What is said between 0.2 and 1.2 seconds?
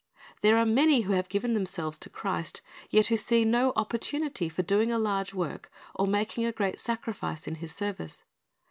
There are many who